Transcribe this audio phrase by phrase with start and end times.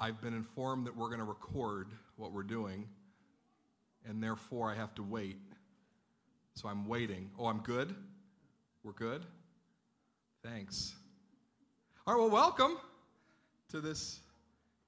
[0.00, 2.86] I've been informed that we're going to record what we're doing,
[4.08, 5.38] and therefore I have to wait.
[6.54, 7.30] So I'm waiting.
[7.36, 7.92] Oh, I'm good?
[8.84, 9.26] We're good?
[10.44, 10.94] Thanks.
[12.06, 12.78] All right, well, welcome
[13.70, 14.20] to this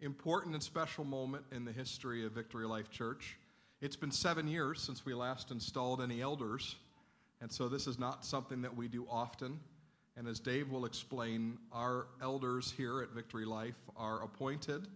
[0.00, 3.36] important and special moment in the history of Victory Life Church.
[3.80, 6.74] It's been seven years since we last installed any elders,
[7.40, 9.60] and so this is not something that we do often.
[10.18, 14.88] And as Dave will explain, our elders here at Victory Life are appointed,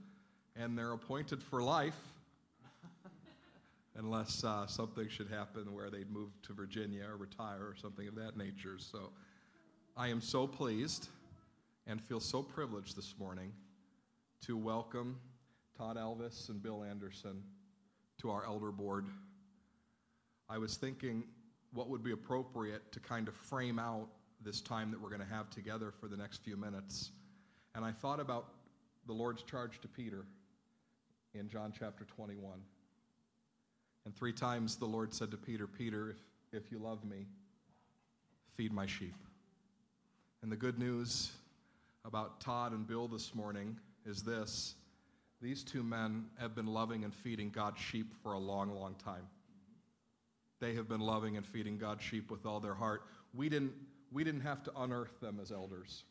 [0.56, 1.98] and they're appointed for life,
[3.96, 8.14] unless uh, something should happen where they'd move to Virginia or retire or something of
[8.14, 8.78] that nature.
[8.78, 9.10] So
[9.94, 11.08] I am so pleased
[11.86, 13.52] and feel so privileged this morning
[14.46, 15.20] to welcome
[15.76, 17.42] Todd Elvis and Bill Anderson
[18.22, 19.04] to our elder board.
[20.48, 21.24] I was thinking
[21.74, 24.08] what would be appropriate to kind of frame out
[24.42, 27.10] this time that we're going to have together for the next few minutes.
[27.74, 28.48] And I thought about
[29.06, 30.24] the Lord's charge to Peter
[31.34, 32.60] in John chapter 21.
[34.04, 37.26] And three times the Lord said to Peter, Peter, if, if you love me,
[38.56, 39.14] feed my sheep.
[40.42, 41.32] And the good news
[42.04, 44.74] about Todd and Bill this morning is this
[45.42, 49.26] these two men have been loving and feeding God's sheep for a long, long time.
[50.60, 53.02] They have been loving and feeding God's sheep with all their heart.
[53.32, 53.72] We didn't,
[54.10, 56.04] we didn't have to unearth them as elders.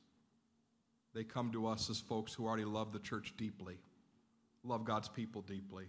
[1.13, 3.77] They come to us as folks who already love the church deeply,
[4.63, 5.85] love God's people deeply,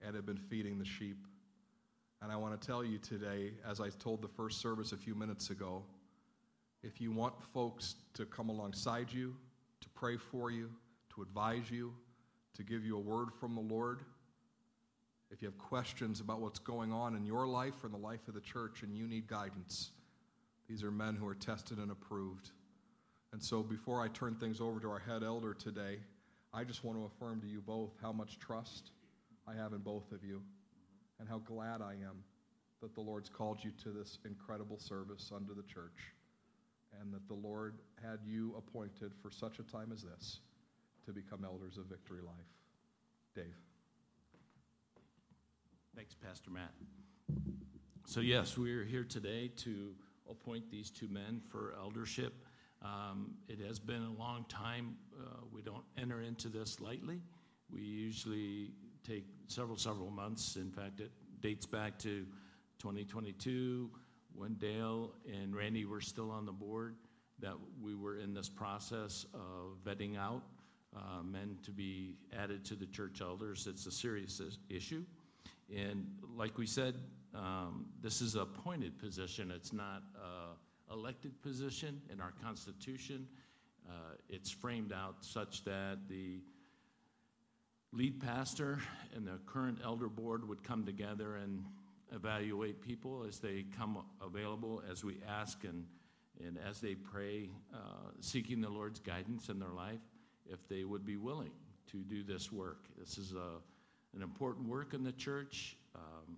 [0.00, 1.26] and have been feeding the sheep.
[2.20, 5.14] And I want to tell you today, as I told the first service a few
[5.14, 5.82] minutes ago,
[6.82, 9.34] if you want folks to come alongside you,
[9.80, 10.70] to pray for you,
[11.14, 11.92] to advise you,
[12.54, 14.00] to give you a word from the Lord.
[15.30, 18.28] If you have questions about what's going on in your life or in the life
[18.28, 19.92] of the church and you need guidance,
[20.72, 22.50] these are men who are tested and approved.
[23.34, 25.98] And so before I turn things over to our head elder today,
[26.54, 28.90] I just want to affirm to you both how much trust
[29.46, 30.40] I have in both of you
[31.20, 32.24] and how glad I am
[32.80, 36.14] that the Lord's called you to this incredible service under the church
[36.98, 40.40] and that the Lord had you appointed for such a time as this
[41.04, 42.34] to become elders of Victory Life.
[43.34, 43.56] Dave.
[45.94, 46.72] Thanks, Pastor Matt.
[48.06, 49.94] So, yes, we're here today to
[50.32, 52.34] appoint these two men for eldership.
[52.82, 54.96] Um, it has been a long time.
[55.16, 57.20] Uh, we don't enter into this lightly.
[57.70, 58.72] We usually
[59.06, 60.56] take several, several months.
[60.56, 62.26] In fact, it dates back to
[62.80, 63.88] 2022
[64.34, 66.96] when Dale and Randy were still on the board
[67.38, 70.42] that we were in this process of vetting out
[70.96, 73.66] uh, men to be added to the church elders.
[73.68, 75.04] It's a serious issue.
[75.74, 76.06] And
[76.36, 76.96] like we said,
[77.34, 79.50] um, this is a appointed position.
[79.50, 80.56] It's not an
[80.92, 83.26] elected position in our Constitution.
[83.88, 86.40] Uh, it's framed out such that the
[87.92, 88.78] lead pastor
[89.14, 91.64] and the current elder board would come together and
[92.14, 95.84] evaluate people as they come available, as we ask and,
[96.44, 100.00] and as they pray, uh, seeking the Lord's guidance in their life
[100.46, 101.52] if they would be willing
[101.90, 102.86] to do this work.
[102.98, 103.58] This is a,
[104.14, 106.36] an important work in the church, um,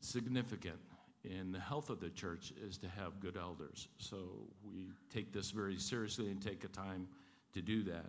[0.00, 0.78] significant
[1.24, 3.88] in the health of the church is to have good elders.
[3.98, 4.18] So
[4.64, 7.08] we take this very seriously and take a time
[7.54, 8.06] to do that.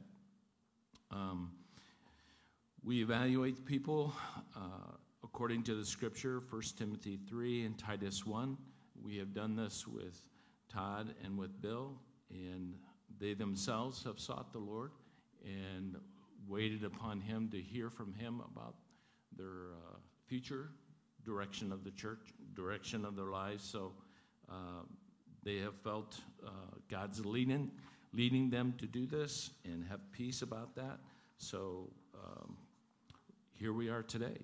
[1.12, 1.52] Um,
[2.84, 4.14] we evaluate people
[4.56, 8.58] uh, according to the scripture, 1 Timothy 3 and Titus 1.
[9.02, 10.22] We have done this with
[10.70, 11.94] Todd and with Bill,
[12.30, 12.76] and
[13.20, 14.92] they themselves have sought the Lord
[15.44, 15.96] and
[16.48, 18.76] waited upon Him to hear from Him about
[19.36, 19.98] their uh,
[20.28, 20.70] future
[21.28, 23.64] direction of the church, direction of their lives.
[23.64, 23.92] So
[24.50, 24.84] uh,
[25.44, 26.50] they have felt uh,
[26.90, 27.70] God's leading,
[28.14, 31.00] leading them to do this and have peace about that.
[31.38, 32.58] So um,
[33.54, 34.40] here we are today.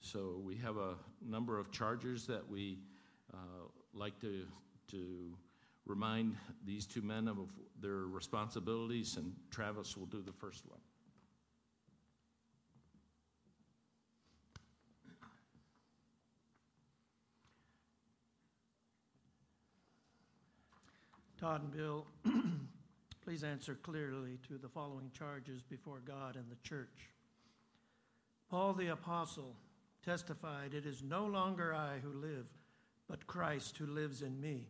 [0.00, 2.78] So we have a number of charges that we
[3.34, 4.44] uh, like to
[4.92, 5.36] to
[5.84, 7.38] remind these two men of
[7.80, 10.78] their responsibilities, and Travis will do the first one.
[21.54, 22.06] And Bill,
[23.24, 27.10] please answer clearly to the following charges before God and the church.
[28.50, 29.54] Paul the Apostle
[30.04, 32.46] testified, It is no longer I who live,
[33.08, 34.66] but Christ who lives in me.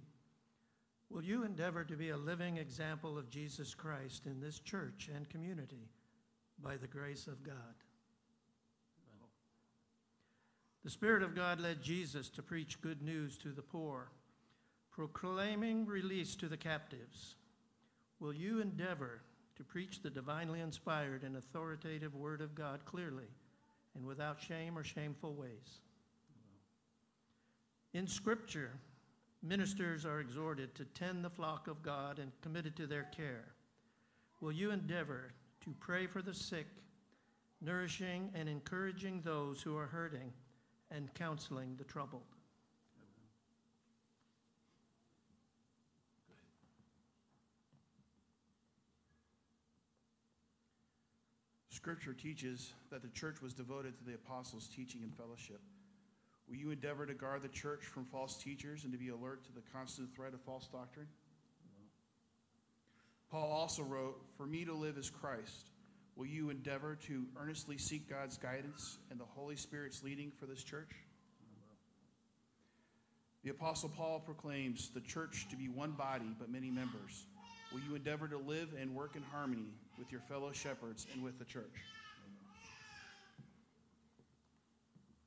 [1.09, 5.29] Will you endeavor to be a living example of Jesus Christ in this church and
[5.31, 5.89] community
[6.63, 7.57] by the grace of God?
[10.85, 14.11] The Spirit of God led Jesus to preach good news to the poor,
[14.97, 17.37] proclaiming release to the captives.
[18.19, 19.21] Will you endeavor
[19.57, 23.29] to preach the divinely inspired and authoritative Word of God clearly
[23.95, 25.81] and without shame or shameful ways.
[27.95, 28.73] In Scripture,
[29.43, 33.47] ministers are exhorted to tend the flock of God and committed to their care.
[34.41, 35.33] Will you endeavor
[35.65, 36.67] to pray for the sick,
[37.63, 40.33] nourishing and encouraging those who are hurting,
[40.91, 42.36] and counseling the troubled?
[51.77, 55.61] Scripture teaches that the church was devoted to the apostles' teaching and fellowship.
[56.49, 59.53] Will you endeavor to guard the church from false teachers and to be alert to
[59.53, 61.07] the constant threat of false doctrine?
[63.31, 65.69] Paul also wrote, For me to live is Christ.
[66.17, 70.65] Will you endeavor to earnestly seek God's guidance and the Holy Spirit's leading for this
[70.65, 70.91] church?
[73.45, 77.26] The Apostle Paul proclaims the church to be one body but many members.
[78.07, 81.65] Endeavor to live and work in harmony with your fellow shepherds and with the church?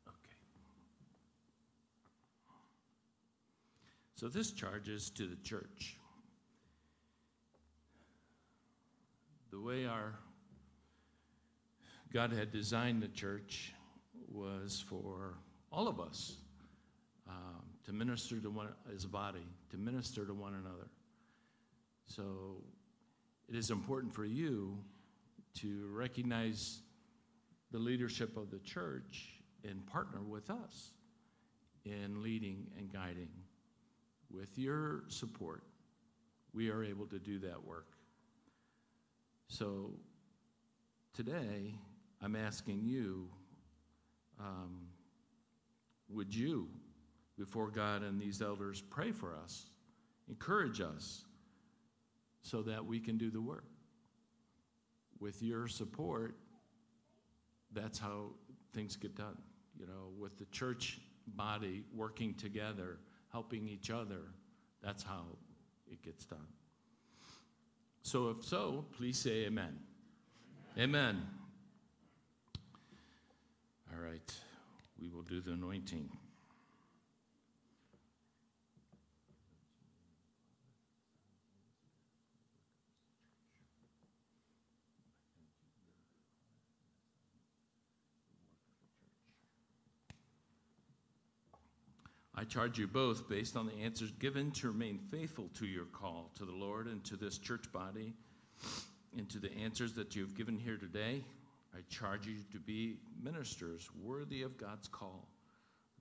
[0.07, 0.15] Okay.
[4.15, 5.97] So this charge is to the church.
[9.51, 10.17] The way our
[12.13, 13.73] God had designed the church
[14.31, 15.33] was for
[15.69, 16.37] all of us
[17.27, 20.87] um, to minister to one as a body, to minister to one another.
[22.09, 22.63] So
[23.47, 24.77] it is important for you
[25.59, 26.81] to recognize
[27.71, 30.93] the leadership of the church and partner with us
[31.85, 33.29] in leading and guiding.
[34.31, 35.63] With your support,
[36.51, 37.93] we are able to do that work.
[39.47, 39.91] So
[41.13, 41.75] today,
[42.21, 43.29] I'm asking you
[44.39, 44.87] um,
[46.09, 46.69] would you,
[47.37, 49.69] before God and these elders, pray for us,
[50.27, 51.25] encourage us,
[52.41, 53.65] so that we can do the work?
[55.19, 56.35] With your support,
[57.73, 58.31] that's how
[58.73, 59.37] things get done.
[59.77, 62.97] You know, with the church body working together,
[63.31, 64.21] helping each other,
[64.81, 65.23] that's how
[65.91, 66.47] it gets done.
[68.01, 69.77] So, if so, please say amen.
[70.77, 71.21] Amen.
[73.93, 74.33] All right,
[75.01, 76.09] we will do the anointing.
[92.49, 96.45] Charge you both, based on the answers given, to remain faithful to your call to
[96.45, 98.13] the Lord and to this church body,
[99.15, 101.23] and to the answers that you have given here today.
[101.73, 105.27] I charge you to be ministers worthy of God's call.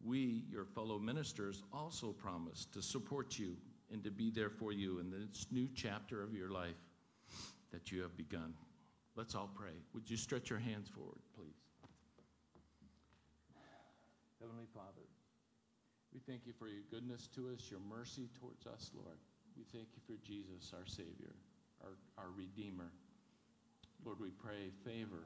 [0.05, 3.57] We, your fellow ministers, also promise to support you
[3.93, 6.77] and to be there for you in this new chapter of your life
[7.73, 8.55] that you have begun.
[9.17, 9.75] Let's all pray.
[9.95, 11.59] Would you stretch your hands forward, please?
[14.41, 15.03] Heavenly Father,
[16.13, 19.19] we thank you for your goodness to us, your mercy towards us, Lord.
[19.57, 21.35] We thank you for Jesus, our Savior,
[21.83, 22.91] our, our Redeemer.
[24.05, 25.25] Lord, we pray favor.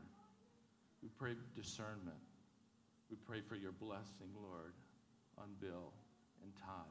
[1.03, 2.19] We pray discernment.
[3.11, 4.73] We pray for your blessing, Lord,
[5.39, 5.93] on Bill
[6.43, 6.91] and Todd,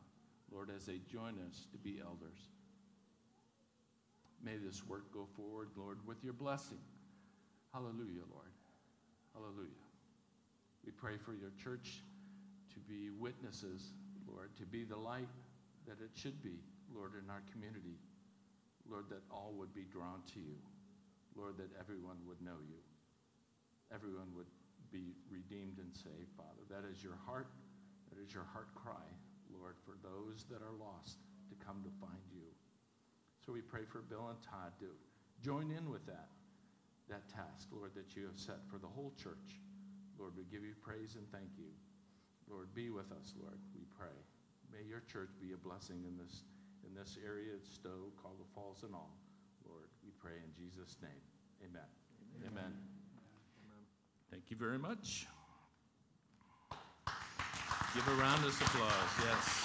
[0.52, 2.50] Lord, as they join us to be elders.
[4.44, 6.80] May this work go forward, Lord, with your blessing.
[7.74, 8.52] Hallelujah, Lord.
[9.34, 9.86] Hallelujah.
[10.86, 12.04] We pray for your church
[12.74, 13.94] to be witnesses,
[14.28, 15.30] Lord, to be the light
[15.88, 16.60] that it should be,
[16.94, 17.98] Lord, in our community.
[18.90, 20.58] Lord, that all would be drawn to you.
[21.36, 22.82] Lord, that everyone would know you.
[23.94, 24.50] Everyone would
[24.92, 26.64] be redeemed and saved, Father.
[26.68, 27.48] That is your heart.
[28.12, 29.08] That is your heart cry,
[29.56, 32.44] Lord, for those that are lost to come to find you.
[33.46, 34.92] So we pray for Bill and Todd to
[35.42, 36.28] join in with that,
[37.08, 39.64] that task, Lord, that you have set for the whole church.
[40.20, 41.72] Lord, we give you praise and thank you.
[42.52, 44.14] Lord, be with us, Lord, we pray.
[44.72, 46.44] May your church be a blessing in this,
[46.86, 49.16] in this area of Stowe, Caldwell Falls, and all.
[49.66, 51.24] Lord, we pray in Jesus' name.
[51.64, 51.88] Amen.
[52.46, 52.74] Amen.
[54.30, 55.28] Thank you very much.
[57.94, 59.12] Give a round of applause.
[59.26, 59.61] Yes.